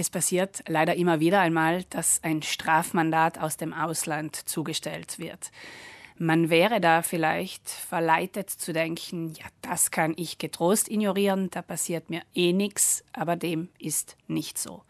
[0.00, 5.50] Es passiert leider immer wieder einmal, dass ein Strafmandat aus dem Ausland zugestellt wird.
[6.16, 12.08] Man wäre da vielleicht verleitet zu denken, ja, das kann ich getrost ignorieren, da passiert
[12.08, 14.84] mir eh nichts, aber dem ist nicht so.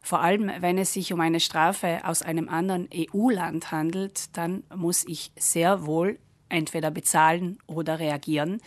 [0.00, 5.04] Vor allem, wenn es sich um eine Strafe aus einem anderen EU-Land handelt, dann muss
[5.08, 8.60] ich sehr wohl entweder bezahlen oder reagieren.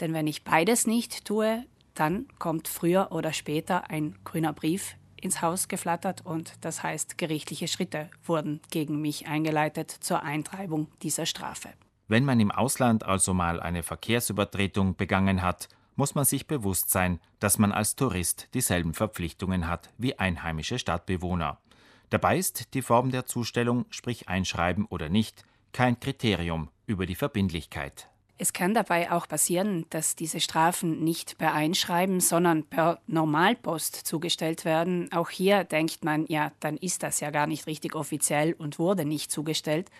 [0.00, 5.42] Denn wenn ich beides nicht tue, dann kommt früher oder später ein grüner Brief ins
[5.42, 11.70] Haus geflattert und das heißt, gerichtliche Schritte wurden gegen mich eingeleitet zur Eintreibung dieser Strafe.
[12.08, 17.20] Wenn man im Ausland also mal eine Verkehrsübertretung begangen hat, muss man sich bewusst sein,
[17.38, 21.58] dass man als Tourist dieselben Verpflichtungen hat wie einheimische Stadtbewohner.
[22.08, 28.08] Dabei ist die Form der Zustellung, sprich Einschreiben oder nicht, kein Kriterium über die Verbindlichkeit.
[28.42, 34.64] Es kann dabei auch passieren, dass diese Strafen nicht per Einschreiben, sondern per Normalpost zugestellt
[34.64, 35.12] werden.
[35.12, 39.04] Auch hier denkt man, ja, dann ist das ja gar nicht richtig offiziell und wurde
[39.04, 39.90] nicht zugestellt.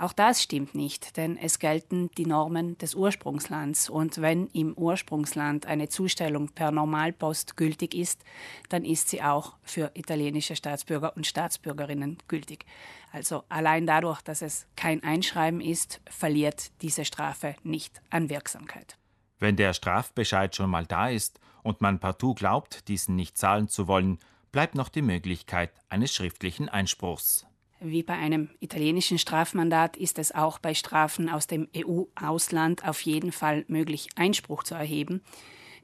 [0.00, 3.90] Auch das stimmt nicht, denn es gelten die Normen des Ursprungslands.
[3.90, 8.24] Und wenn im Ursprungsland eine Zustellung per Normalpost gültig ist,
[8.70, 12.64] dann ist sie auch für italienische Staatsbürger und Staatsbürgerinnen gültig.
[13.12, 18.96] Also allein dadurch, dass es kein Einschreiben ist, verliert diese Strafe nicht an Wirksamkeit.
[19.38, 23.86] Wenn der Strafbescheid schon mal da ist und man partout glaubt, diesen nicht zahlen zu
[23.86, 24.18] wollen,
[24.50, 27.46] bleibt noch die Möglichkeit eines schriftlichen Einspruchs.
[27.82, 33.32] Wie bei einem italienischen Strafmandat ist es auch bei Strafen aus dem EU-Ausland auf jeden
[33.32, 35.22] Fall möglich, Einspruch zu erheben.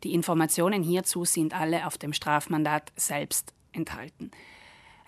[0.04, 4.30] Die Informationen hierzu sind alle auf dem Strafmandat selbst enthalten.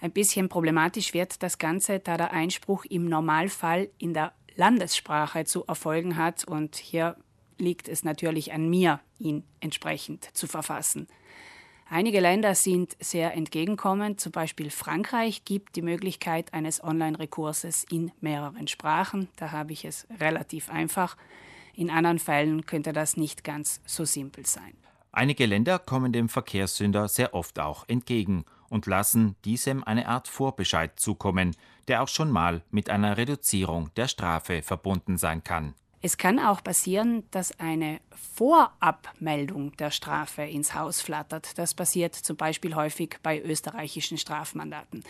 [0.00, 5.66] Ein bisschen problematisch wird das Ganze, da der Einspruch im Normalfall in der Landessprache zu
[5.66, 7.16] erfolgen hat und hier
[7.58, 11.06] liegt es natürlich an mir, ihn entsprechend zu verfassen.
[11.90, 18.68] Einige Länder sind sehr entgegenkommend, zum Beispiel Frankreich gibt die Möglichkeit eines Online-Rekurses in mehreren
[18.68, 19.28] Sprachen.
[19.36, 21.16] Da habe ich es relativ einfach.
[21.74, 24.74] In anderen Fällen könnte das nicht ganz so simpel sein.
[25.12, 31.00] Einige Länder kommen dem Verkehrssünder sehr oft auch entgegen und lassen diesem eine Art Vorbescheid
[31.00, 31.56] zukommen,
[31.88, 35.74] der auch schon mal mit einer Reduzierung der Strafe verbunden sein kann.
[36.00, 38.00] Es kann auch passieren, dass eine
[38.34, 41.58] Vorabmeldung der Strafe ins Haus flattert.
[41.58, 45.02] Das passiert zum Beispiel häufig bei österreichischen Strafmandaten.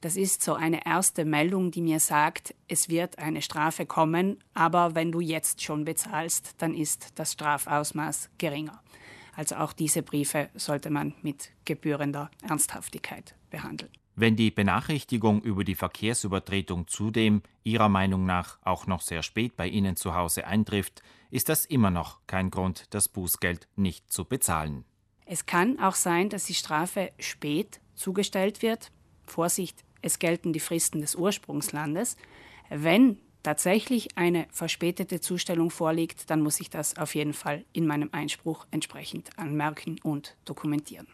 [0.00, 4.96] Das ist so eine erste Meldung, die mir sagt, es wird eine Strafe kommen, aber
[4.96, 8.82] wenn du jetzt schon bezahlst, dann ist das Strafausmaß geringer.
[9.36, 13.92] Also auch diese Briefe sollte man mit gebührender Ernsthaftigkeit behandeln.
[14.14, 19.66] Wenn die Benachrichtigung über die Verkehrsübertretung zudem Ihrer Meinung nach auch noch sehr spät bei
[19.68, 24.84] Ihnen zu Hause eintrifft, ist das immer noch kein Grund, das Bußgeld nicht zu bezahlen.
[25.24, 28.92] Es kann auch sein, dass die Strafe spät zugestellt wird.
[29.24, 32.18] Vorsicht, es gelten die Fristen des Ursprungslandes.
[32.68, 38.10] Wenn tatsächlich eine verspätete Zustellung vorliegt, dann muss ich das auf jeden Fall in meinem
[38.12, 41.06] Einspruch entsprechend anmerken und dokumentieren.